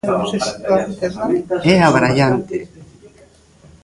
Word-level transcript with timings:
¡É 1.69 1.73
abraiante! 1.81 2.57